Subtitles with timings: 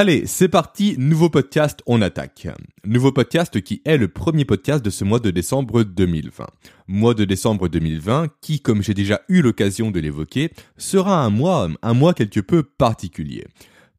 [0.00, 2.46] Allez, c'est parti, nouveau podcast, on attaque.
[2.84, 6.46] Nouveau podcast qui est le premier podcast de ce mois de décembre 2020.
[6.86, 11.68] Mois de décembre 2020 qui, comme j'ai déjà eu l'occasion de l'évoquer, sera un mois,
[11.82, 13.44] un mois quelque peu particulier.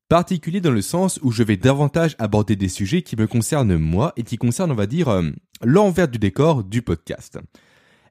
[0.08, 4.14] Particulier dans le sens où je vais davantage aborder des sujets qui me concernent moi
[4.16, 5.24] et qui concernent, on va dire, euh,
[5.66, 7.40] l'envers du décor du podcast.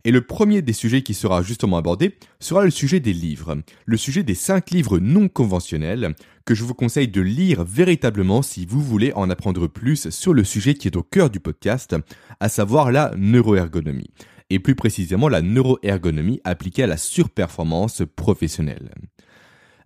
[0.05, 3.97] Et le premier des sujets qui sera justement abordé sera le sujet des livres, le
[3.97, 6.15] sujet des cinq livres non conventionnels
[6.45, 10.45] que je vous conseille de lire véritablement si vous voulez en apprendre plus sur le
[10.45, 11.97] sujet qui est au cœur du podcast,
[12.41, 14.11] à savoir la neuroergonomie,
[14.49, 18.95] et plus précisément la neuroergonomie appliquée à la surperformance professionnelle.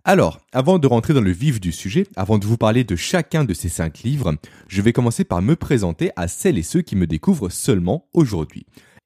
[0.05, 3.45] Alors, avant de rentrer dans le vif du sujet, avant de vous parler de chacun
[3.45, 4.35] de ces cinq livres,
[4.67, 8.65] je vais commencer par me présenter à celles et ceux qui me découvrent seulement aujourd'hui.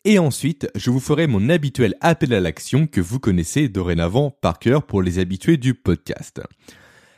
[0.09, 4.57] Et ensuite, je vous ferai mon habituel appel à l'action que vous connaissez dorénavant par
[4.57, 6.39] cœur pour les habitués du podcast.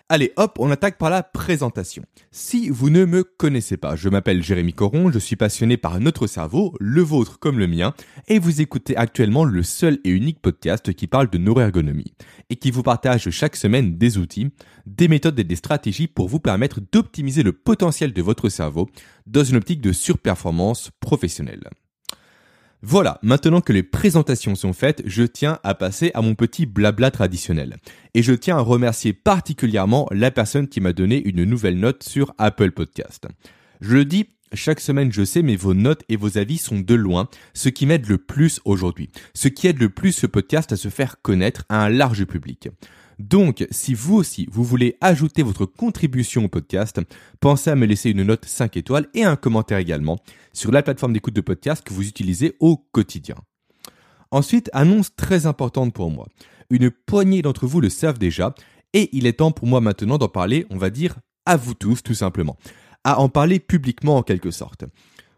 [0.10, 2.02] Allez, hop, on attaque par la présentation.
[2.32, 6.26] Si vous ne me connaissez pas, je m'appelle Jérémy Coron, je suis passionné par notre
[6.26, 7.94] cerveau, le vôtre comme le mien,
[8.28, 12.16] et vous écoutez actuellement le seul et unique podcast qui parle de neuroergonomie,
[12.50, 14.50] et qui vous partage chaque semaine des outils,
[14.88, 18.90] des méthodes et des stratégies pour vous permettre d'optimiser le potentiel de votre cerveau
[19.28, 21.70] dans une optique de surperformance professionnelle.
[22.82, 27.12] Voilà, maintenant que les présentations sont faites, je tiens à passer à mon petit blabla
[27.12, 27.76] traditionnel.
[28.14, 32.34] Et je tiens à remercier particulièrement la personne qui m'a donné une nouvelle note sur
[32.38, 33.28] Apple Podcast.
[33.82, 36.96] Je le dis, chaque semaine je sais, mais vos notes et vos avis sont de
[36.96, 40.78] loin ce qui m'aide le plus aujourd'hui, ce qui aide le plus ce podcast à
[40.78, 42.70] se faire connaître à un large public.
[43.20, 47.02] Donc, si vous aussi, vous voulez ajouter votre contribution au podcast,
[47.42, 50.18] pensez à me laisser une note 5 étoiles et un commentaire également
[50.54, 53.36] sur la plateforme d'écoute de podcast que vous utilisez au quotidien.
[54.32, 56.28] Ensuite, annonce très importante pour moi.
[56.70, 58.56] Une poignée d'entre vous le savent déjà,
[58.94, 62.02] et il est temps pour moi maintenant d'en parler, on va dire, à vous tous
[62.02, 62.58] tout simplement.
[63.04, 64.86] À en parler publiquement en quelque sorte.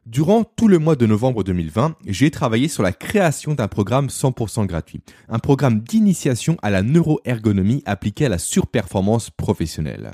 [0.08, 4.66] Durant tout le mois de novembre 2020, j'ai travaillé sur la création d'un programme 100%
[4.66, 10.12] gratuit, un programme d'initiation à la neuroergonomie appliquée à la surperformance professionnelle.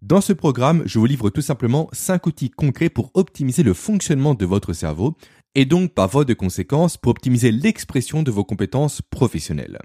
[0.00, 4.32] Dans ce programme, je vous livre tout simplement 5 outils concrets pour optimiser le fonctionnement
[4.32, 5.14] de votre cerveau
[5.54, 9.78] et donc par voie de conséquence pour optimiser l'expression de vos compétences professionnelles.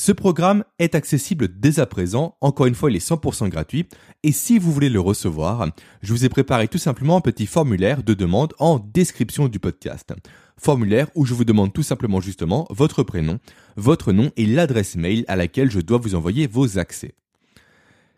[0.00, 3.88] Ce programme est accessible dès à présent, encore une fois il est 100% gratuit,
[4.22, 5.72] et si vous voulez le recevoir,
[6.02, 10.14] je vous ai préparé tout simplement un petit formulaire de demande en description du podcast.
[10.56, 13.40] Formulaire où je vous demande tout simplement justement votre prénom,
[13.74, 17.16] votre nom et l'adresse mail à laquelle je dois vous envoyer vos accès.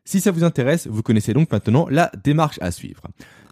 [0.04, 3.04] Si ça vous intéresse, vous connaissez donc maintenant la démarche à suivre.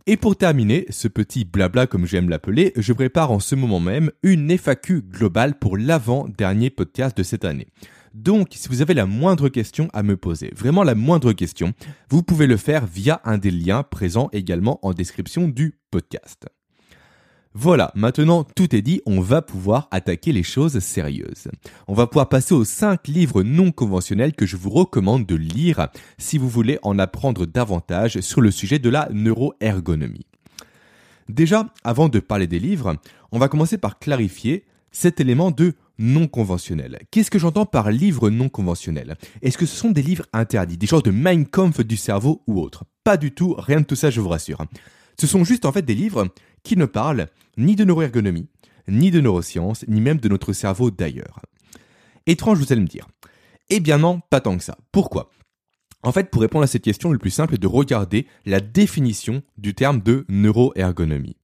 [0.07, 4.11] Et pour terminer, ce petit blabla comme j'aime l'appeler, je prépare en ce moment même
[4.23, 7.69] une FAQ globale pour l'avant-dernier podcast de cette année.
[8.15, 11.73] Donc, si vous avez la moindre question à me poser, vraiment la moindre question,
[12.11, 16.47] vous pouvez le faire via un des liens présents également en description du podcast.
[17.55, 21.49] Voilà, maintenant tout est dit, on va pouvoir attaquer les choses sérieuses.
[21.89, 25.89] On va pouvoir passer aux 5 livres non conventionnels que je vous recommande de lire
[26.19, 30.27] si vous voulez en apprendre davantage sur le sujet de la neuroergonomie.
[31.29, 32.97] Déjà, avant de parler des livres,
[33.33, 37.01] on va commencer par clarifier cet élément de non conventionnel.
[37.11, 39.17] Qu'est-ce que j'entends par livre non conventionnel?
[39.43, 42.61] Est-ce que ce sont des livres interdits, des genres de Mein Kampf du cerveau ou
[42.61, 42.85] autres?
[43.05, 44.65] Pas du tout, rien de tout ça, je vous rassure.
[45.19, 46.29] Ce sont juste en fait des livres
[46.63, 48.49] qui ne parlent ni de neuroergonomie,
[48.87, 51.41] ni de neurosciences, ni même de notre cerveau d'ailleurs.
[52.27, 53.09] Étrange, vous allez me dire.
[53.71, 54.79] Eh bien non, pas tant que ça.
[54.93, 55.31] Pourquoi?
[56.03, 59.43] En fait, pour répondre à cette question, le plus simple est de regarder la définition
[59.57, 61.38] du terme de neuroergonomie.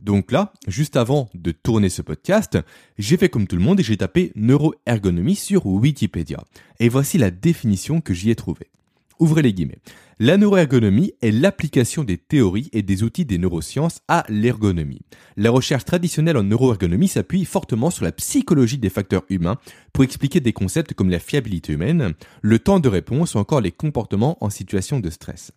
[0.00, 2.58] Donc là, juste avant de tourner ce podcast,
[2.98, 6.44] j'ai fait comme tout le monde et j'ai tapé neuroergonomie sur Wikipédia.
[6.78, 8.70] Et voici la définition que j'y ai trouvée.
[9.18, 9.80] Ouvrez les guillemets.
[10.20, 15.02] La neuroergonomie est l'application des théories et des outils des neurosciences à l'ergonomie.
[15.36, 19.58] La recherche traditionnelle en neuroergonomie s'appuie fortement sur la psychologie des facteurs humains
[19.92, 23.72] pour expliquer des concepts comme la fiabilité humaine, le temps de réponse ou encore les
[23.72, 25.52] comportements en situation de stress.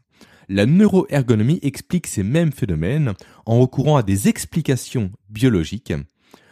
[0.54, 3.14] La neuroergonomie explique ces mêmes phénomènes
[3.46, 5.94] en recourant à des explications biologiques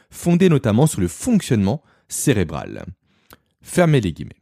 [0.10, 2.86] fondées notamment sur le fonctionnement cérébral.
[3.62, 4.42] Fermez les guillemets.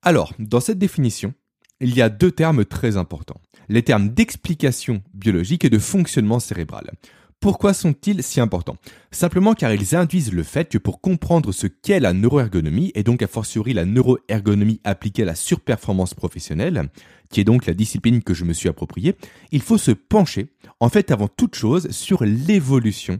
[0.00, 1.34] Alors, dans cette définition,
[1.80, 3.40] il y a deux termes très importants.
[3.68, 6.92] Les termes d'explication biologique et de fonctionnement cérébral.
[7.40, 8.78] Pourquoi sont-ils si importants?
[9.10, 13.22] Simplement car ils induisent le fait que pour comprendre ce qu'est la neuroergonomie, et donc
[13.22, 16.88] a fortiori la neuroergonomie appliquée à la surperformance professionnelle,
[17.30, 19.16] qui est donc la discipline que je me suis appropriée,
[19.52, 20.48] il faut se pencher,
[20.80, 23.18] en fait avant toute chose, sur l'évolution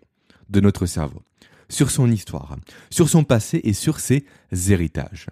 [0.48, 1.22] de notre cerveau,
[1.69, 2.56] sur son histoire,
[2.90, 4.24] sur son passé et sur ses
[4.69, 5.26] héritages.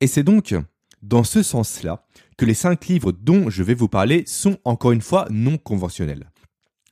[0.00, 0.54] Et c'est donc
[1.02, 2.04] dans ce sens-là
[2.36, 6.31] que les cinq livres dont je vais vous parler sont encore une fois non conventionnels.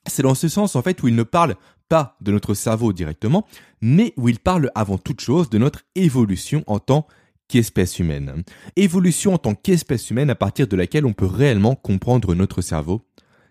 [0.07, 1.57] C'est dans ce sens en fait où ils ne parlent
[1.89, 3.47] pas de notre cerveau directement,
[3.81, 7.07] mais où ils parlent avant toute chose de notre évolution en tant
[7.49, 8.45] qu'espèce humaine.
[8.77, 13.03] Évolution en tant qu'espèce humaine à partir de laquelle on peut réellement comprendre notre cerveau,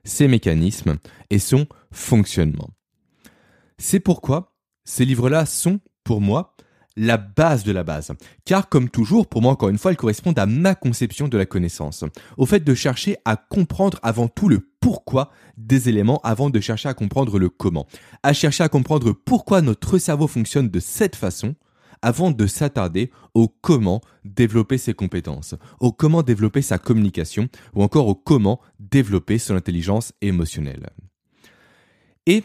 [0.06, 0.98] ses mécanismes
[1.30, 2.69] et son fonctionnement.
[3.78, 4.56] C'est pourquoi
[4.86, 6.56] ces livres-là sont, pour moi,
[7.00, 8.12] la base de la base.
[8.46, 11.46] Car comme toujours, pour moi encore une fois, elles correspondent à ma conception de la
[11.46, 12.04] connaissance.
[12.38, 16.90] Au fait de chercher à comprendre avant tout le pourquoi des éléments avant de chercher
[16.90, 17.88] à comprendre le comment.
[18.22, 21.56] À chercher à comprendre pourquoi notre cerveau fonctionne de cette façon
[22.01, 28.07] avant de s'attarder au comment développer ses compétences, au comment développer sa communication ou encore
[28.07, 30.90] au comment développer son intelligence émotionnelle.
[32.25, 32.44] Et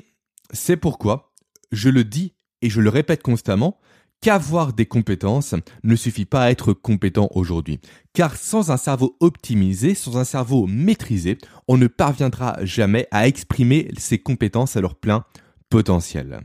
[0.53, 1.33] c'est pourquoi
[1.73, 3.79] je le dis et je le répète constamment,
[4.25, 7.79] qu'avoir des compétences ne suffit pas à être compétent aujourd'hui.
[8.15, 11.37] Car sans un cerveau optimisé, sans un cerveau maîtrisé,
[11.69, 15.27] on ne parviendra jamais à exprimer ses compétences à leur plein
[15.69, 16.41] potentiel.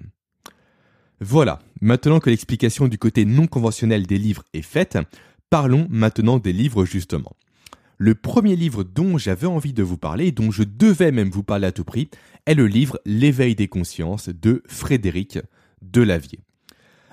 [1.21, 4.97] Voilà, maintenant que l'explication du côté non conventionnel des livres est faite,
[5.49, 7.31] parlons maintenant des livres justement.
[7.97, 11.67] Le premier livre dont j'avais envie de vous parler, dont je devais même vous parler
[11.67, 12.09] à tout prix,
[12.45, 15.39] est le livre L'éveil des consciences de Frédéric
[15.81, 16.41] Delavier.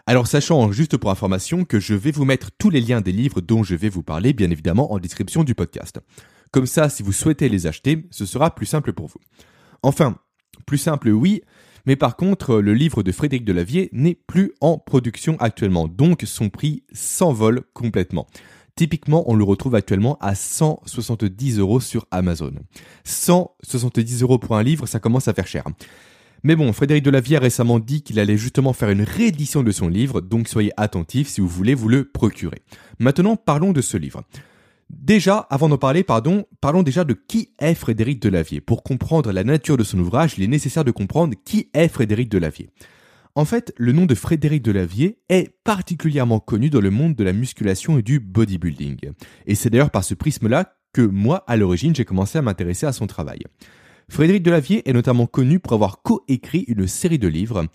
[0.09, 3.41] Alors sachant juste pour information que je vais vous mettre tous les liens des livres
[3.41, 5.99] dont je vais vous parler bien évidemment en description du podcast.
[6.53, 9.19] Comme ça, si vous souhaitez les acheter, ce sera plus simple pour vous.
[9.83, 10.17] Enfin,
[10.65, 11.43] plus simple oui,
[11.87, 16.51] mais par contre, le livre de Frédéric Delavier n'est plus en production actuellement, donc son
[16.51, 18.29] prix s'envole complètement.
[18.77, 22.53] Typiquement, on le retrouve actuellement à 170 euros sur Amazon.
[23.03, 25.65] 170 euros pour un livre, ça commence à faire cher.
[26.47, 29.89] Mais bon, Frédéric Delavier a récemment dit qu'il allait justement faire une réédition de son
[29.89, 32.63] livre, donc soyez attentifs si vous voulez vous le procurer.
[33.01, 34.23] Maintenant, parlons de ce livre.
[34.89, 38.61] Déjà, avant d'en parler, pardon, parlons déjà de qui est Frédéric Delavier.
[38.61, 42.29] Pour comprendre la nature de son ouvrage, il est nécessaire de comprendre qui est Frédéric
[42.29, 42.71] Delavier.
[43.35, 47.33] En fait, le nom de Frédéric Delavier est particulièrement connu dans le monde de la
[47.33, 49.11] musculation et du bodybuilding.
[49.47, 52.93] Et c'est d'ailleurs par ce prisme-là que moi, à l'origine, j'ai commencé à m'intéresser à
[52.93, 53.41] son travail.
[54.09, 57.67] Frédéric Delavier est notamment connu pour avoir coécrit une série de livres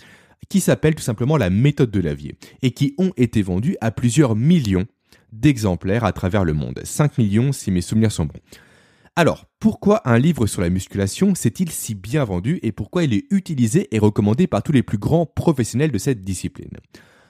[0.49, 4.35] qui s'appelle tout simplement La méthode de Lavier et qui ont été vendus à plusieurs
[4.35, 4.85] millions
[5.31, 6.81] d'exemplaires à travers le monde.
[6.83, 8.39] 5 millions si mes souvenirs sont bons.
[9.15, 13.25] Alors, pourquoi un livre sur la musculation s'est-il si bien vendu et pourquoi il est
[13.29, 16.77] utilisé et recommandé par tous les plus grands professionnels de cette discipline?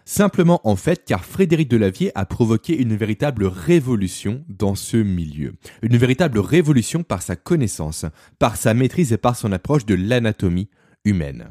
[0.06, 5.54] Simplement en fait car Frédéric Delavier a provoqué une véritable révolution dans ce milieu.
[5.82, 8.06] Une véritable révolution par sa connaissance,
[8.40, 10.70] par sa maîtrise et par son approche de l'anatomie
[11.06, 11.50] humaine.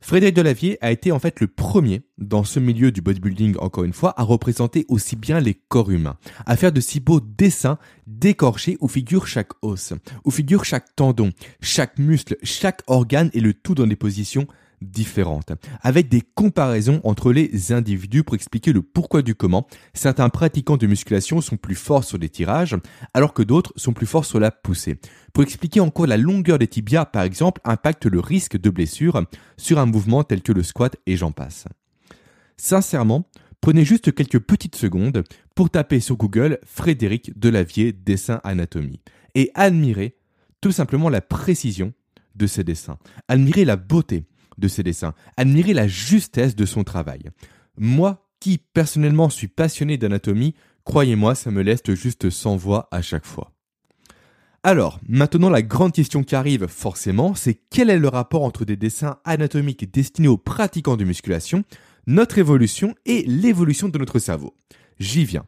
[0.00, 3.92] Frédéric Delavier a été en fait le premier dans ce milieu du bodybuilding, encore une
[3.92, 8.76] fois, à représenter aussi bien les corps humains, à faire de si beaux dessins décorchés
[8.80, 13.74] où figure chaque os, où figure chaque tendon, chaque muscle, chaque organe et le tout
[13.74, 14.46] dans des positions
[14.82, 15.52] différentes,
[15.82, 19.66] avec des comparaisons entre les individus pour expliquer le pourquoi du comment.
[19.94, 22.76] Certains pratiquants de musculation sont plus forts sur les tirages,
[23.14, 24.98] alors que d'autres sont plus forts sur la poussée.
[25.32, 29.22] Pour expliquer en quoi la longueur des tibias, par exemple, impacte le risque de blessure
[29.56, 31.66] sur un mouvement tel que le squat et j'en passe.
[32.56, 33.28] Sincèrement,
[33.60, 35.24] prenez juste quelques petites secondes
[35.54, 39.00] pour taper sur Google Frédéric Delavier dessin anatomie
[39.34, 40.16] et admirez
[40.60, 41.92] tout simplement la précision
[42.34, 42.98] de ses dessins.
[43.28, 44.24] Admirez la beauté,
[44.58, 47.22] de ses dessins, admirer la justesse de son travail.
[47.76, 53.26] Moi, qui personnellement suis passionné d'anatomie, croyez-moi, ça me laisse juste sans voix à chaque
[53.26, 53.52] fois.
[54.62, 58.76] Alors, maintenant la grande question qui arrive forcément, c'est quel est le rapport entre des
[58.76, 61.62] dessins anatomiques destinés aux pratiquants de musculation,
[62.08, 64.56] notre évolution et l'évolution de notre cerveau?
[64.98, 65.44] J'y viens.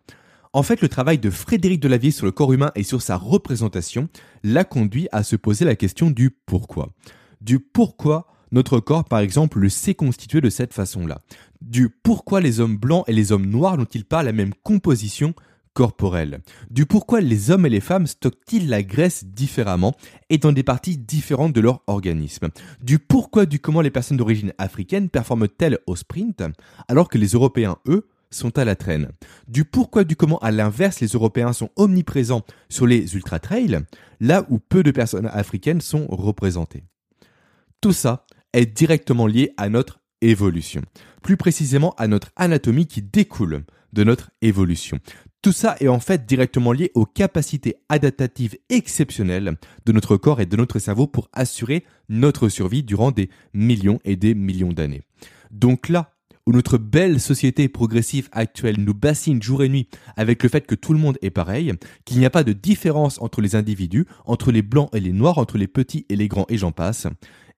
[0.52, 4.08] En fait, le travail de Frédéric Delavier sur le corps humain et sur sa représentation
[4.44, 6.94] l'a conduit à se poser la question du pourquoi.
[7.40, 11.20] Du pourquoi notre corps, par exemple, le sait constituer de cette façon-là.
[11.60, 15.34] Du pourquoi les hommes blancs et les hommes noirs n'ont-ils pas la même composition
[15.74, 16.40] corporelle?
[16.70, 19.94] Du pourquoi les hommes et les femmes stockent-ils la graisse différemment
[20.28, 22.48] et dans des parties différentes de leur organisme?
[22.82, 26.42] Du pourquoi du comment les personnes d'origine africaine performent-elles au sprint
[26.88, 29.10] alors que les Européens, eux, sont à la traîne?
[29.46, 33.80] Du pourquoi du comment à l'inverse les Européens sont omniprésents sur les ultra-trails,
[34.20, 36.84] là où peu de personnes africaines sont représentées?
[37.80, 38.26] Tout ça,
[38.58, 40.82] est directement lié à notre évolution.
[41.22, 44.98] Plus précisément à notre anatomie qui découle de notre évolution.
[45.40, 50.46] Tout ça est en fait directement lié aux capacités adaptatives exceptionnelles de notre corps et
[50.46, 55.02] de notre cerveau pour assurer notre survie durant des millions et des millions d'années.
[55.52, 56.10] Donc là
[56.48, 60.74] où notre belle société progressive actuelle nous bassine jour et nuit avec le fait que
[60.74, 61.74] tout le monde est pareil,
[62.06, 65.36] qu'il n'y a pas de différence entre les individus, entre les blancs et les noirs,
[65.36, 67.06] entre les petits et les grands et j'en passe,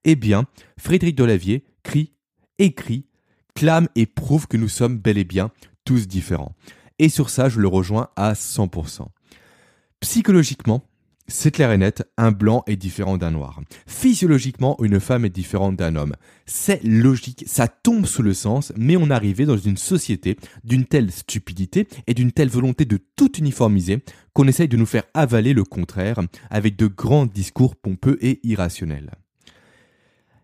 [0.05, 0.45] eh bien,
[0.79, 2.13] Frédéric Delavier crie,
[2.59, 3.07] écrit,
[3.55, 5.51] clame et prouve que nous sommes bel et bien
[5.85, 6.55] tous différents.
[6.99, 9.07] Et sur ça, je le rejoins à 100%.
[10.01, 10.85] Psychologiquement,
[11.29, 13.61] c'est clair et net, un blanc est différent d'un noir.
[13.87, 16.17] Physiologiquement, une femme est différente d'un homme.
[16.45, 21.13] C'est logique, ça tombe sous le sens, mais on arrivait dans une société d'une telle
[21.13, 24.03] stupidité et d'une telle volonté de tout uniformiser
[24.33, 29.13] qu'on essaye de nous faire avaler le contraire avec de grands discours pompeux et irrationnels.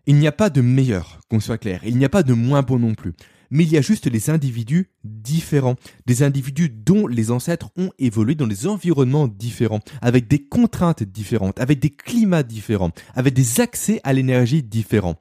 [0.09, 2.61] Il n'y a pas de meilleur, qu'on soit clair, il n'y a pas de moins
[2.61, 3.13] bon non plus.
[3.51, 8.33] Mais il y a juste des individus différents, des individus dont les ancêtres ont évolué
[8.33, 13.99] dans des environnements différents, avec des contraintes différentes, avec des climats différents, avec des accès
[14.05, 15.17] à l'énergie différents.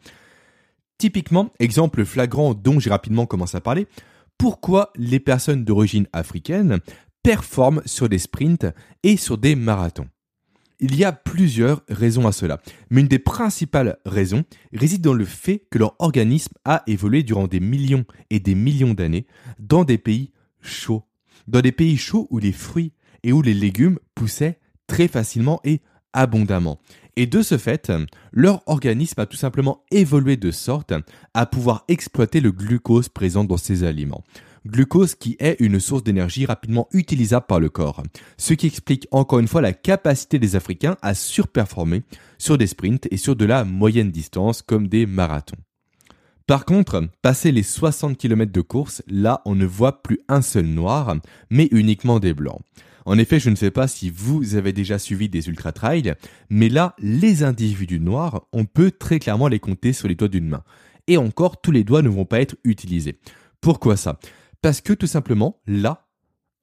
[0.98, 3.88] Typiquement, exemple flagrant dont j'ai rapidement commencé à parler,
[4.38, 6.78] pourquoi les personnes d'origine africaine
[7.24, 8.66] performent sur des sprints
[9.02, 10.06] et sur des marathons
[10.80, 15.24] il y a plusieurs raisons à cela, mais une des principales raisons réside dans le
[15.24, 19.26] fait que leur organisme a évolué durant des millions et des millions d'années
[19.58, 21.04] dans des pays chauds,
[21.48, 22.92] dans des pays chauds où les fruits
[23.22, 25.80] et où les légumes poussaient très facilement et
[26.12, 26.78] abondamment.
[27.16, 27.90] Et de ce fait,
[28.32, 30.92] leur organisme a tout simplement évolué de sorte
[31.32, 34.22] à pouvoir exploiter le glucose présent dans ces aliments
[34.66, 38.02] glucose qui est une source d'énergie rapidement utilisable par le corps,
[38.36, 42.02] ce qui explique encore une fois la capacité des Africains à surperformer
[42.38, 45.56] sur des sprints et sur de la moyenne distance comme des marathons.
[46.46, 50.66] Par contre, passer les 60 km de course, là on ne voit plus un seul
[50.66, 51.16] noir,
[51.50, 52.60] mais uniquement des blancs.
[53.06, 56.14] En effet, je ne sais pas si vous avez déjà suivi des ultra-trails,
[56.50, 60.48] mais là, les individus noirs, on peut très clairement les compter sur les doigts d'une
[60.48, 60.64] main.
[61.06, 63.20] Et encore, tous les doigts ne vont pas être utilisés.
[63.60, 64.18] Pourquoi ça?
[64.62, 66.08] Parce que tout simplement, là,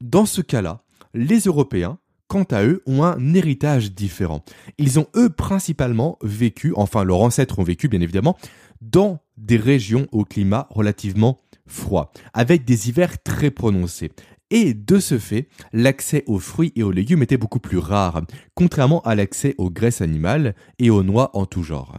[0.02, 0.84] dans ce cas-là,
[1.14, 4.44] les Européens, quant à eux, ont un héritage différent.
[4.78, 8.38] Ils ont, eux, principalement vécu, enfin leurs ancêtres ont vécu, bien évidemment,
[8.82, 14.12] dans des régions au climat relativement froid, avec des hivers très prononcés.
[14.50, 18.22] Et de ce fait, l'accès aux fruits et aux légumes était beaucoup plus rare,
[18.54, 21.98] contrairement à l'accès aux graisses animales et aux noix en tout genre.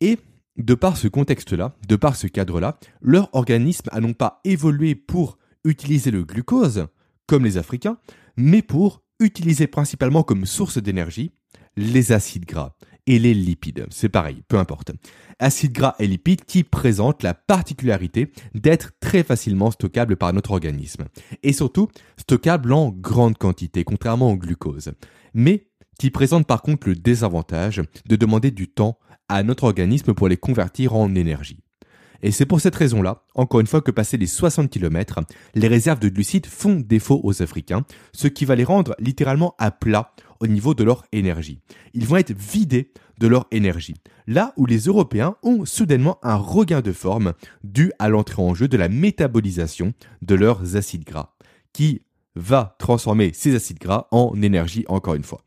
[0.00, 0.18] Et
[0.56, 5.38] de par ce contexte-là, de par ce cadre-là, leur organisme a non pas évolué pour
[5.64, 6.86] utiliser le glucose,
[7.26, 7.98] comme les Africains,
[8.36, 11.32] mais pour utiliser principalement comme source d'énergie
[11.76, 12.74] les acides gras
[13.06, 13.86] et les lipides.
[13.90, 14.92] C'est pareil, peu importe.
[15.38, 21.04] Acides gras et lipides qui présentent la particularité d'être très facilement stockables par notre organisme.
[21.42, 21.88] Et surtout,
[22.18, 24.92] stockables en grande quantité, contrairement au glucose.
[25.34, 25.66] Mais
[25.98, 28.98] qui présentent par contre le désavantage de demander du temps
[29.30, 31.60] à notre organisme pour les convertir en énergie.
[32.22, 35.20] Et c'est pour cette raison-là, encore une fois, que passé les 60 km,
[35.54, 39.70] les réserves de glucides font défaut aux Africains, ce qui va les rendre littéralement à
[39.70, 41.60] plat au niveau de leur énergie.
[41.94, 43.94] Ils vont être vidés de leur énergie.
[44.26, 47.32] Là où les Européens ont soudainement un regain de forme
[47.64, 51.34] dû à l'entrée en jeu de la métabolisation de leurs acides gras,
[51.72, 52.02] qui
[52.34, 55.42] va transformer ces acides gras en énergie encore une fois.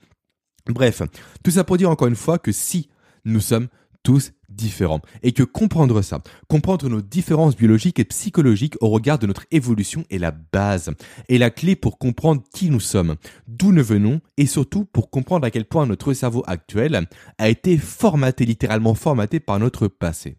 [0.68, 1.02] Bref,
[1.44, 2.90] tout ça pour dire encore une fois que si
[3.26, 3.68] nous sommes
[4.04, 5.02] tous différents.
[5.24, 10.04] Et que comprendre ça, comprendre nos différences biologiques et psychologiques au regard de notre évolution
[10.12, 10.92] est la base,
[11.30, 13.16] et la clé pour comprendre qui nous sommes,
[13.48, 17.78] d'où nous venons, et surtout pour comprendre à quel point notre cerveau actuel a été
[17.78, 20.38] formaté, littéralement formaté par notre passé.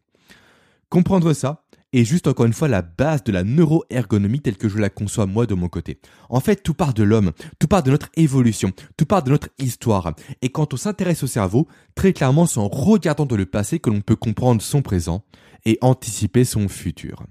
[0.91, 1.64] Comprendre ça,
[1.99, 5.27] est juste encore une fois la base de la neuroergonomie telle que je la conçois
[5.27, 5.99] moi de mon côté.
[6.29, 9.49] En fait, tout part de l'homme, tout part de notre évolution, tout part de notre
[9.59, 10.15] histoire.
[10.43, 13.91] Et quand on s'intéresse au cerveau, très clairement c'est en regardant dans le passé que
[13.91, 15.25] l'on peut comprendre son présent
[15.65, 17.25] et anticiper son futur.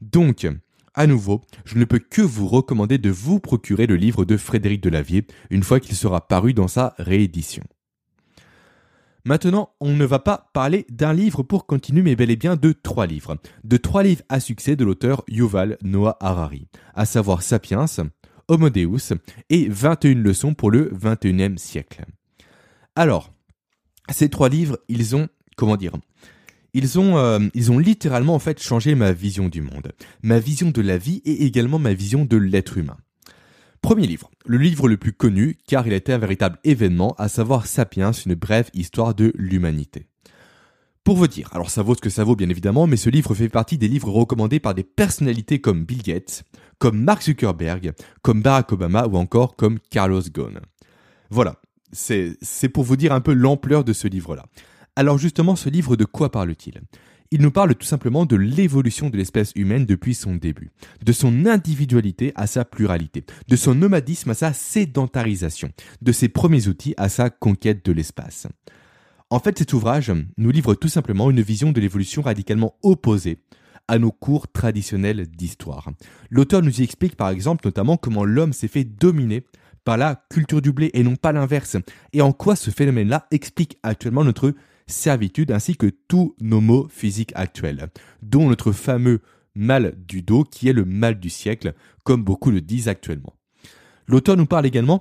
[0.00, 0.46] Donc,
[0.94, 4.82] à nouveau, je ne peux que vous recommander de vous procurer le livre de Frédéric
[4.82, 7.62] Delavier une fois qu'il sera paru dans sa réédition.
[9.24, 12.72] Maintenant, on ne va pas parler d'un livre pour continuer, mais bel et bien de
[12.72, 13.36] trois livres.
[13.64, 17.86] De trois livres à succès de l'auteur Yuval Noah Harari, à savoir Sapiens,
[18.48, 19.12] Homo Deus
[19.50, 22.04] et 21 leçons pour le 21e siècle.
[22.96, 23.32] Alors,
[24.10, 25.92] ces trois livres, ils ont, comment dire,
[26.72, 30.70] ils ont, euh, ils ont littéralement en fait changé ma vision du monde, ma vision
[30.70, 32.96] de la vie et également ma vision de l'être humain.
[33.82, 37.28] Premier livre, le livre le plus connu car il a été un véritable événement, à
[37.28, 40.06] savoir Sapiens, une brève histoire de l'humanité.
[41.02, 43.34] Pour vous dire, alors ça vaut ce que ça vaut bien évidemment, mais ce livre
[43.34, 46.44] fait partie des livres recommandés par des personnalités comme Bill Gates,
[46.78, 50.60] comme Mark Zuckerberg, comme Barack Obama ou encore comme Carlos Ghosn.
[51.30, 51.56] Voilà,
[51.92, 54.44] c'est pour vous dire un peu l'ampleur de ce livre-là.
[54.94, 56.82] Alors justement, ce livre de quoi parle-t-il?
[57.32, 60.72] Il nous parle tout simplement de l'évolution de l'espèce humaine depuis son début,
[61.04, 65.70] de son individualité à sa pluralité, de son nomadisme à sa sédentarisation,
[66.02, 68.48] de ses premiers outils à sa conquête de l'espace.
[69.30, 73.38] En fait, cet ouvrage nous livre tout simplement une vision de l'évolution radicalement opposée
[73.86, 75.88] à nos cours traditionnels d'histoire.
[76.30, 79.44] L'auteur nous y explique par exemple notamment comment l'homme s'est fait dominer
[79.84, 81.76] par la culture du blé et non pas l'inverse,
[82.12, 84.52] et en quoi ce phénomène-là explique actuellement notre
[84.86, 87.88] servitude ainsi que tous nos maux physiques actuels,
[88.22, 89.20] dont notre fameux
[89.54, 93.34] mal du dos qui est le mal du siècle, comme beaucoup le disent actuellement.
[94.06, 95.00] L'auteur nous parle également,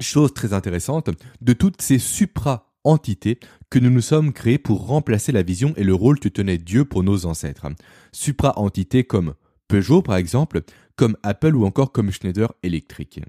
[0.00, 3.38] chose très intéressante, de toutes ces supra-entités
[3.70, 6.84] que nous nous sommes créés pour remplacer la vision et le rôle que tenait Dieu
[6.84, 7.66] pour nos ancêtres.
[8.12, 9.34] Supra-entités comme
[9.68, 10.62] Peugeot par exemple,
[10.96, 13.20] comme Apple ou encore comme Schneider Electric.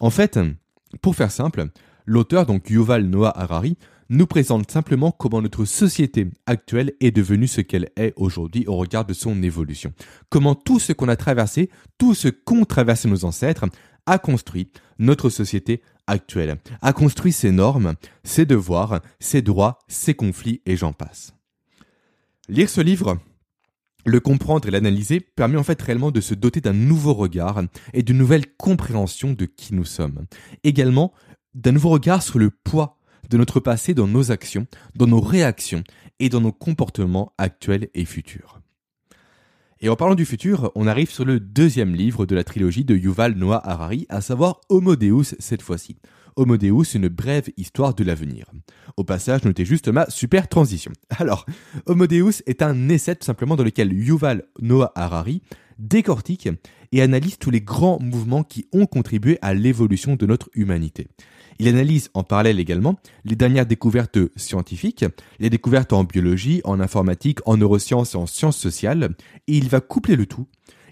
[0.00, 0.38] En fait,
[1.00, 1.68] pour faire simple,
[2.06, 3.76] l'auteur, donc Yuval Noah Harari,
[4.12, 9.06] nous présente simplement comment notre société actuelle est devenue ce qu'elle est aujourd'hui au regard
[9.06, 9.94] de son évolution.
[10.28, 13.64] Comment tout ce qu'on a traversé, tout ce qu'ont traversé nos ancêtres,
[14.04, 20.60] a construit notre société actuelle, a construit ses normes, ses devoirs, ses droits, ses conflits
[20.66, 21.32] et j'en passe.
[22.50, 23.16] Lire ce livre,
[24.04, 27.62] le comprendre et l'analyser permet en fait réellement de se doter d'un nouveau regard
[27.94, 30.26] et d'une nouvelle compréhension de qui nous sommes.
[30.64, 31.14] Également,
[31.54, 32.98] d'un nouveau regard sur le poids
[33.28, 35.84] de notre passé dans nos actions, dans nos réactions
[36.20, 38.60] et dans nos comportements actuels et futurs.
[39.80, 42.94] Et en parlant du futur, on arrive sur le deuxième livre de la trilogie de
[42.94, 45.96] Yuval Noah Harari, à savoir Homo Deus cette fois-ci.
[46.36, 48.46] Homo Deus, une brève histoire de l'avenir.
[48.96, 50.92] Au passage, notez juste ma super transition.
[51.18, 51.46] Alors,
[51.86, 55.42] Homo Deus est un essai tout simplement dans lequel Yuval Noah Harari
[55.78, 56.48] décortique
[56.92, 61.08] et analyse tous les grands mouvements qui ont contribué à l'évolution de notre humanité.
[61.58, 65.04] Il analyse en parallèle également les dernières découvertes scientifiques,
[65.38, 69.10] les découvertes en biologie, en informatique, en neurosciences et en sciences sociales,
[69.46, 70.46] et il va coupler le tout.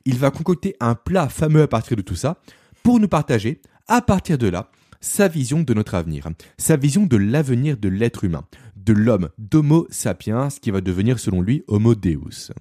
[0.05, 2.39] Il va concocter un plat fameux à partir de tout ça
[2.83, 7.17] pour nous partager, à partir de là, sa vision de notre avenir, sa vision de
[7.17, 8.45] l'avenir de l'être humain,
[8.77, 12.53] de l'homme, d'Homo sapiens, qui va devenir selon lui Homo Deus.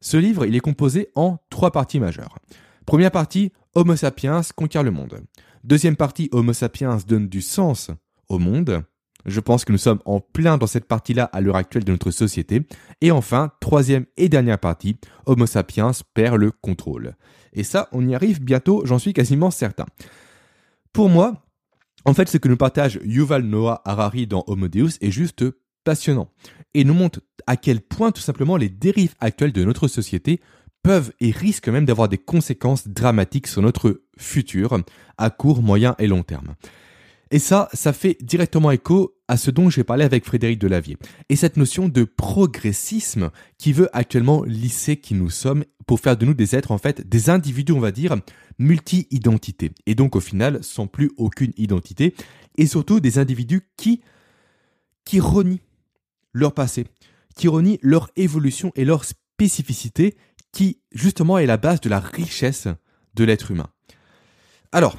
[0.00, 2.38] Ce livre, il est composé en trois parties majeures.
[2.86, 5.20] Première partie, Homo sapiens conquiert le monde.
[5.64, 7.90] Deuxième partie, Homo sapiens donne du sens
[8.28, 8.82] au monde.
[9.26, 12.10] Je pense que nous sommes en plein dans cette partie-là à l'heure actuelle de notre
[12.10, 12.62] société.
[13.00, 17.16] Et enfin, troisième et dernière partie, Homo sapiens perd le contrôle.
[17.52, 19.86] Et ça, on y arrive bientôt, j'en suis quasiment certain.
[20.92, 21.44] Pour moi,
[22.04, 25.44] en fait, ce que nous partage Yuval Noah Harari dans Homo Deus est juste
[25.84, 26.30] passionnant
[26.74, 30.40] et nous montre à quel point tout simplement les dérives actuelles de notre société
[30.88, 34.80] peuvent et risquent même d'avoir des conséquences dramatiques sur notre futur
[35.18, 36.54] à court, moyen et long terme.
[37.30, 40.96] Et ça, ça fait directement écho à ce dont j'ai parlé avec Frédéric Delavier.
[41.28, 46.24] Et cette notion de progressisme qui veut actuellement lisser qui nous sommes pour faire de
[46.24, 48.16] nous des êtres, en fait, des individus, on va dire,
[48.58, 49.72] multi-identités.
[49.84, 52.14] Et donc, au final, sans plus aucune identité.
[52.56, 54.00] Et surtout, des individus qui,
[55.04, 55.60] qui renient
[56.32, 56.86] leur passé,
[57.36, 60.16] qui renient leur évolution et leur spécificité,
[60.52, 62.68] qui, justement, est la base de la richesse
[63.14, 63.68] de l'être humain.
[64.72, 64.98] Alors,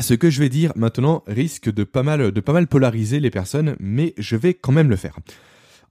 [0.00, 3.30] ce que je vais dire maintenant risque de pas mal, de pas mal polariser les
[3.30, 5.18] personnes, mais je vais quand même le faire.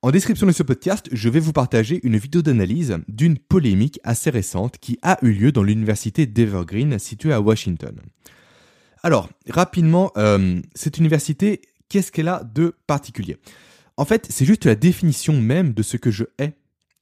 [0.02, 4.30] En description de ce podcast, je vais vous partager une vidéo d'analyse d'une polémique assez
[4.30, 7.96] récente qui a eu lieu dans l'université d'Evergreen située à Washington.
[9.02, 13.38] Alors, rapidement, euh, cette université, qu'est-ce qu'elle a de particulier?
[13.96, 16.54] En fait, c'est juste la définition même de ce que je hais,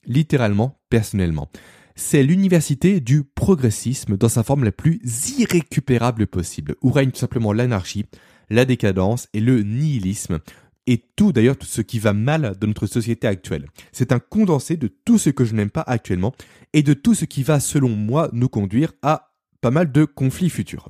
[0.06, 1.50] littéralement, personnellement
[1.96, 5.00] c'est l'université du progressisme dans sa forme la plus
[5.38, 8.06] irrécupérable possible, où règne tout simplement l'anarchie,
[8.50, 10.40] la décadence et le nihilisme,
[10.88, 13.68] et tout d'ailleurs tout ce qui va mal dans notre société actuelle.
[13.92, 16.34] C'est un condensé de tout ce que je n'aime pas actuellement
[16.74, 20.50] et de tout ce qui va selon moi nous conduire à pas mal de conflits
[20.50, 20.90] futurs.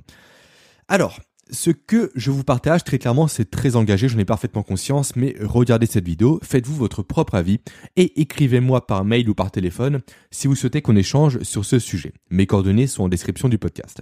[0.87, 1.19] Alors,
[1.51, 5.35] ce que je vous partage très clairement, c'est très engagé, j'en ai parfaitement conscience, mais
[5.41, 7.59] regardez cette vidéo, faites-vous votre propre avis
[7.97, 9.99] et écrivez-moi par mail ou par téléphone
[10.31, 12.13] si vous souhaitez qu'on échange sur ce sujet.
[12.29, 14.01] Mes coordonnées sont en description du podcast.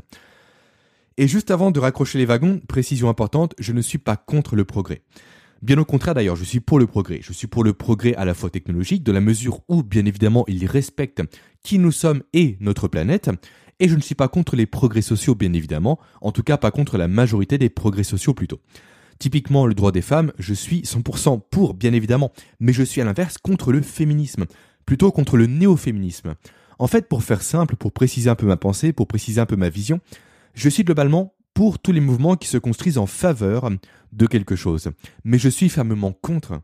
[1.18, 4.64] Et juste avant de raccrocher les wagons, précision importante, je ne suis pas contre le
[4.64, 5.02] progrès.
[5.62, 7.20] Bien au contraire d'ailleurs, je suis pour le progrès.
[7.22, 10.46] Je suis pour le progrès à la fois technologique, de la mesure où bien évidemment
[10.48, 11.22] il respecte
[11.64, 13.30] qui nous sommes et notre planète,
[13.80, 16.72] et je ne suis pas contre les progrès sociaux, bien évidemment, en tout cas pas
[16.72, 18.60] contre la majorité des progrès sociaux plutôt.
[19.20, 23.06] Typiquement, le droit des femmes, je suis 100% pour, bien évidemment, mais je suis à
[23.06, 24.46] l'inverse contre le féminisme,
[24.86, 26.36] plutôt contre le néo-féminisme.
[26.78, 29.58] En fait, pour faire simple, pour préciser un peu ma pensée, pour préciser un peu
[29.58, 30.00] ma vision,
[30.54, 33.70] je suis globalement pour tous les mouvements qui se construisent en faveur
[34.14, 34.90] de quelque chose.
[35.26, 36.62] Mais je suis fermement contre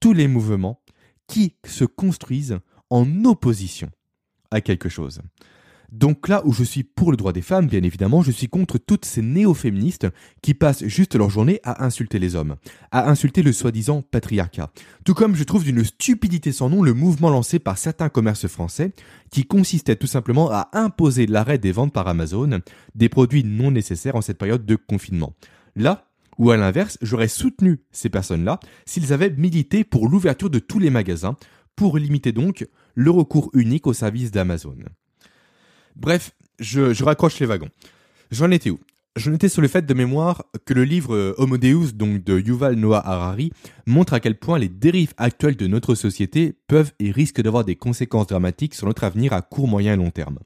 [0.00, 0.80] tous les mouvements
[1.28, 2.58] qui se construisent
[2.90, 3.90] en opposition
[4.50, 5.20] à quelque chose.
[5.94, 8.78] Donc là où je suis pour le droit des femmes, bien évidemment, je suis contre
[8.78, 10.08] toutes ces néo-féministes
[10.42, 12.56] qui passent juste leur journée à insulter les hommes,
[12.90, 14.72] à insulter le soi-disant patriarcat.
[15.04, 18.92] Tout comme je trouve d'une stupidité sans nom le mouvement lancé par certains commerces français
[19.30, 22.58] qui consistait tout simplement à imposer l'arrêt des ventes par Amazon
[22.96, 25.34] des produits non nécessaires en cette période de confinement.
[25.76, 30.80] Là, ou à l'inverse, j'aurais soutenu ces personnes-là s'ils avaient milité pour l'ouverture de tous
[30.80, 31.36] les magasins,
[31.76, 34.74] pour limiter donc le recours unique au service d'Amazon.
[35.96, 37.68] Bref, je, raccroche les wagons.
[38.30, 38.80] J'en étais où?
[39.16, 42.36] J'en étais sur le fait de mémoire que le livre euh, Homo Deus, donc de
[42.40, 43.52] Yuval Noah Harari,
[43.86, 47.76] montre à quel point les dérives actuelles de notre société peuvent et risquent d'avoir des
[47.76, 50.40] conséquences dramatiques sur notre avenir à court, moyen et long terme.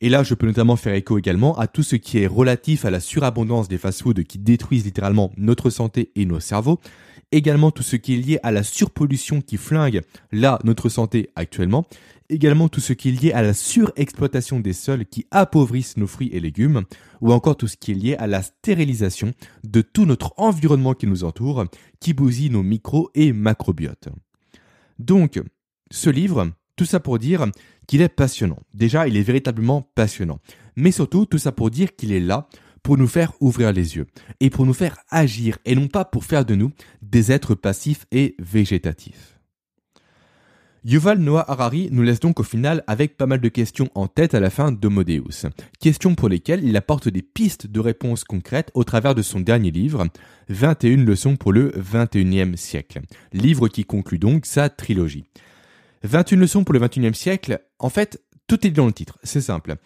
[0.00, 2.90] Et là, je peux notamment faire écho également à tout ce qui est relatif à
[2.90, 6.80] la surabondance des fast-foods qui détruisent littéralement notre santé et nos cerveaux,
[7.34, 11.84] également tout ce qui est lié à la surpollution qui flingue là notre santé actuellement,
[12.28, 16.30] également tout ce qui est lié à la surexploitation des sols qui appauvrissent nos fruits
[16.32, 16.82] et légumes,
[17.20, 19.32] ou encore tout ce qui est lié à la stérilisation
[19.64, 21.64] de tout notre environnement qui nous entoure,
[22.00, 24.08] qui bousille nos micro et macrobiotes.
[24.98, 25.40] Donc,
[25.90, 27.46] ce livre, tout ça pour dire
[27.86, 28.60] qu'il est passionnant.
[28.72, 30.38] Déjà, il est véritablement passionnant.
[30.76, 32.48] Mais surtout, tout ça pour dire qu'il est là
[32.84, 34.06] pour nous faire ouvrir les yeux
[34.38, 36.70] et pour nous faire agir et non pas pour faire de nous
[37.02, 39.40] des êtres passifs et végétatifs.
[40.86, 44.34] Yuval Noah Harari nous laisse donc au final avec pas mal de questions en tête
[44.34, 45.46] à la fin d'Homodeus.
[45.80, 49.70] Questions pour lesquelles il apporte des pistes de réponses concrètes au travers de son dernier
[49.70, 50.06] livre,
[50.50, 53.00] 21 leçons pour le 21e siècle.
[53.32, 55.24] Livre qui conclut donc sa trilogie.
[56.02, 59.76] 21 leçons pour le 21e siècle, en fait, tout est dans le titre, c'est simple.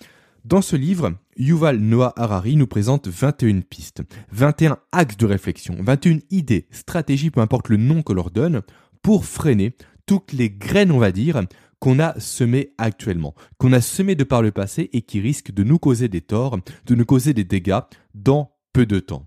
[0.49, 4.01] Dans ce livre, Yuval Noah Harari nous présente 21 pistes,
[4.33, 8.63] 21 axes de réflexion, 21 idées, stratégies, peu importe le nom que leur donne,
[9.03, 11.43] pour freiner toutes les graines, on va dire,
[11.81, 15.65] qu'on a semées actuellement, qu'on a semées de par le passé et qui risquent de
[15.65, 17.81] nous causer des torts, de nous causer des dégâts
[18.15, 19.27] dans peu de temps.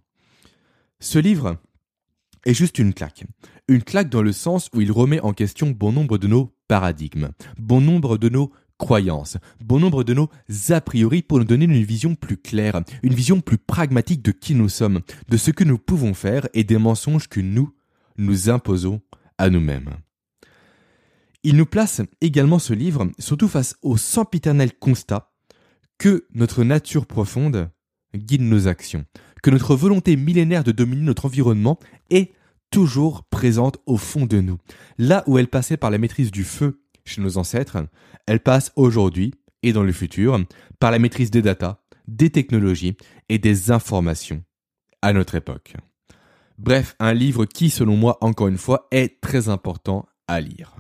[0.99, 1.57] Ce livre
[2.47, 3.25] est juste une claque.
[3.67, 7.29] Une claque dans le sens où il remet en question bon nombre de nos paradigmes,
[7.59, 10.31] bon nombre de nos croyances, bon nombre de nos
[10.69, 14.55] a priori pour nous donner une vision plus claire, une vision plus pragmatique de qui
[14.55, 17.71] nous sommes, de ce que nous pouvons faire et des mensonges que nous
[18.17, 18.99] nous imposons
[19.37, 19.91] à nous-mêmes.
[21.43, 25.31] Il nous place également ce livre, surtout face au sempiternel constat
[25.99, 27.69] que notre nature profonde
[28.15, 29.05] guide nos actions,
[29.43, 31.77] que notre volonté millénaire de dominer notre environnement
[32.09, 32.31] est
[32.71, 34.57] toujours présente au fond de nous.
[34.97, 37.77] Là où elle passait par la maîtrise du feu chez nos ancêtres,
[38.27, 39.33] elle passe aujourd'hui
[39.63, 40.39] et dans le futur
[40.79, 42.97] par la maîtrise des data, des technologies
[43.29, 44.43] et des informations
[45.01, 45.75] à notre époque.
[46.57, 50.75] Bref, un livre qui, selon moi, encore une fois, est très important à lire.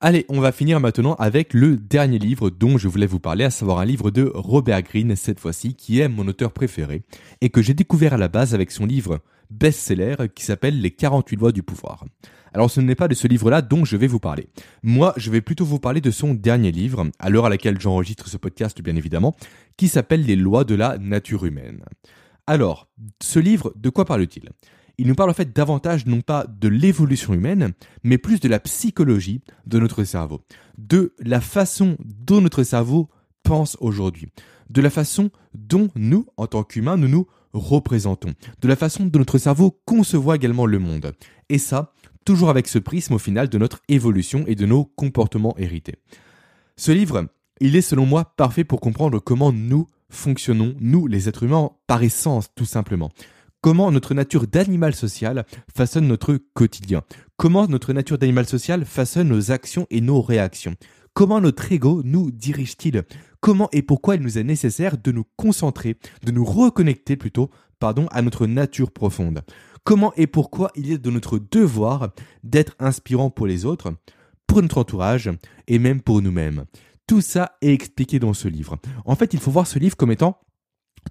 [0.00, 3.50] Allez, on va finir maintenant avec le dernier livre dont je voulais vous parler, à
[3.50, 7.02] savoir un livre de Robert Greene cette fois-ci, qui est mon auteur préféré,
[7.40, 11.36] et que j'ai découvert à la base avec son livre best-seller qui s'appelle Les 48
[11.36, 12.04] lois du pouvoir.
[12.52, 14.48] Alors ce n'est pas de ce livre-là dont je vais vous parler.
[14.82, 18.28] Moi, je vais plutôt vous parler de son dernier livre, à l'heure à laquelle j'enregistre
[18.28, 19.34] ce podcast bien évidemment,
[19.76, 21.84] qui s'appelle Les lois de la nature humaine.
[22.46, 22.88] Alors,
[23.22, 24.50] ce livre, de quoi parle-t-il?
[24.98, 27.72] Il nous parle en fait davantage non pas de l'évolution humaine,
[28.04, 30.42] mais plus de la psychologie de notre cerveau,
[30.78, 33.08] de la façon dont notre cerveau
[33.42, 34.28] pense aujourd'hui,
[34.70, 39.18] de la façon dont nous, en tant qu'humains, nous nous représentons, de la façon dont
[39.18, 41.12] notre cerveau concevoit également le monde.
[41.48, 41.92] Et ça,
[42.24, 45.96] toujours avec ce prisme au final de notre évolution et de nos comportements hérités.
[46.76, 47.26] Ce livre,
[47.60, 52.02] il est selon moi parfait pour comprendre comment nous fonctionnons, nous les êtres humains, par
[52.02, 53.10] essence tout simplement.
[53.60, 57.02] Comment notre nature d'animal social façonne notre quotidien,
[57.36, 60.74] comment notre nature d'animal social façonne nos actions et nos réactions,
[61.14, 63.04] comment notre ego nous dirige-t-il,
[63.44, 68.06] comment et pourquoi il nous est nécessaire de nous concentrer, de nous reconnecter plutôt, pardon,
[68.10, 69.42] à notre nature profonde.
[69.84, 73.92] Comment et pourquoi il est de notre devoir d'être inspirant pour les autres,
[74.46, 75.30] pour notre entourage
[75.66, 76.64] et même pour nous-mêmes.
[77.06, 78.78] Tout ça est expliqué dans ce livre.
[79.04, 80.40] En fait, il faut voir ce livre comme étant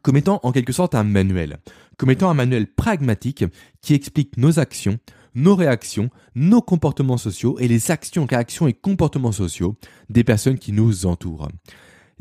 [0.02, 1.60] comme étant en quelque sorte un manuel,
[1.98, 3.46] comme étant un manuel pragmatique
[3.84, 4.98] qui explique nos actions,
[5.36, 9.76] nos réactions, nos comportements sociaux et les actions, réactions et comportements sociaux
[10.10, 11.48] des personnes qui nous entourent.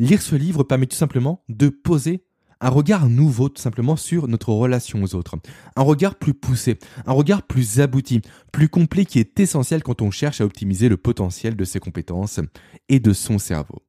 [0.02, 2.24] Lire ce livre permet tout simplement de poser
[2.60, 5.36] un regard nouveau tout simplement sur notre relation aux autres.
[5.76, 10.10] Un regard plus poussé, un regard plus abouti, plus complet qui est essentiel quand on
[10.10, 12.40] cherche à optimiser le potentiel de ses compétences
[12.88, 13.80] et de son cerveau.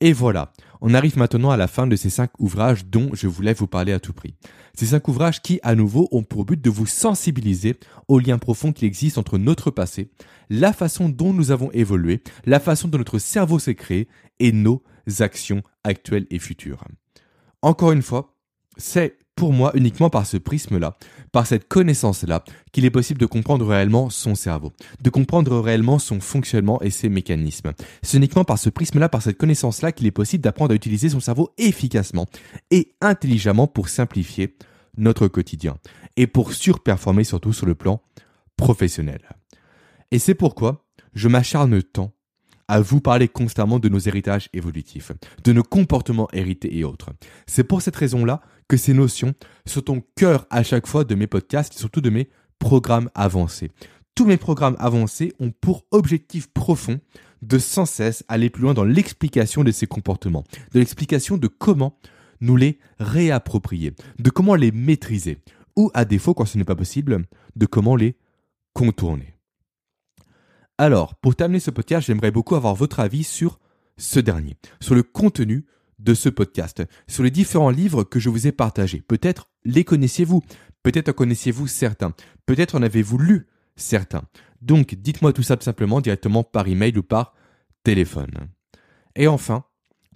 [0.00, 0.54] Et voilà.
[0.80, 3.92] On arrive maintenant à la fin de ces cinq ouvrages dont je voulais vous parler
[3.92, 4.34] à tout prix.
[4.74, 8.72] Ces cinq ouvrages qui, à nouveau, ont pour but de vous sensibiliser aux liens profonds
[8.72, 10.10] qui existent entre notre passé,
[10.50, 14.82] la façon dont nous avons évolué, la façon dont notre cerveau s'est créé et nos
[15.20, 16.84] actions actuelles et futures.
[17.62, 18.36] Encore une fois,
[18.76, 20.98] c'est pour moi uniquement par ce prisme-là,
[21.30, 26.18] par cette connaissance-là, qu'il est possible de comprendre réellement son cerveau, de comprendre réellement son
[26.18, 27.72] fonctionnement et ses mécanismes.
[28.02, 31.20] C'est uniquement par ce prisme-là, par cette connaissance-là, qu'il est possible d'apprendre à utiliser son
[31.20, 32.26] cerveau efficacement
[32.72, 34.56] et intelligemment pour simplifier
[34.96, 35.76] notre quotidien
[36.16, 38.02] et pour surperformer surtout sur le plan
[38.56, 39.20] professionnel.
[40.10, 42.12] Et c'est pourquoi je m'acharne tant
[42.66, 45.12] à vous parler constamment de nos héritages évolutifs,
[45.44, 47.10] de nos comportements hérités et autres.
[47.46, 49.34] C'est pour cette raison-là que ces notions
[49.66, 52.28] sont au cœur à chaque fois de mes podcasts et surtout de mes
[52.58, 53.70] programmes avancés.
[54.14, 57.00] Tous mes programmes avancés ont pour objectif profond
[57.42, 61.98] de sans cesse aller plus loin dans l'explication de ces comportements, de l'explication de comment
[62.40, 65.38] nous les réapproprier, de comment les maîtriser,
[65.76, 67.26] ou à défaut, quand ce n'est pas possible,
[67.56, 68.16] de comment les
[68.72, 69.34] contourner.
[70.78, 73.58] Alors, pour terminer ce podcast, j'aimerais beaucoup avoir votre avis sur
[73.96, 75.66] ce dernier, sur le contenu
[75.98, 79.02] de ce podcast, sur les différents livres que je vous ai partagés.
[79.06, 80.42] Peut-être les connaissiez-vous,
[80.82, 82.12] peut-être en connaissiez-vous certains,
[82.46, 84.22] peut-être en avez-vous lu certains.
[84.62, 87.34] Donc, dites-moi tout ça simplement directement par email ou par
[87.84, 88.48] téléphone.
[89.16, 89.64] Et enfin,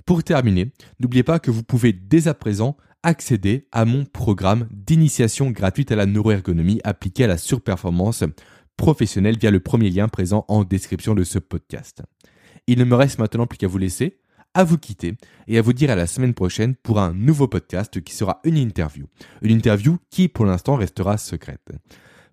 [0.07, 5.51] pour terminer, n'oubliez pas que vous pouvez dès à présent accéder à mon programme d'initiation
[5.51, 8.25] gratuite à la neuroergonomie appliquée à la surperformance
[8.77, 12.03] professionnelle via le premier lien présent en description de ce podcast.
[12.66, 14.21] Il ne me reste maintenant plus qu'à vous laisser,
[14.55, 15.15] à vous quitter
[15.49, 18.57] et à vous dire à la semaine prochaine pour un nouveau podcast qui sera une
[18.57, 19.07] interview.
[19.41, 21.73] Une interview qui pour l'instant restera secrète.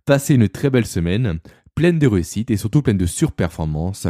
[0.05, 1.39] Passez une très belle semaine,
[1.75, 4.07] pleine de réussite et surtout pleine de surperformance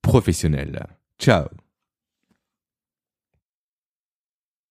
[0.00, 0.86] professionnelle.
[1.18, 1.46] Ciao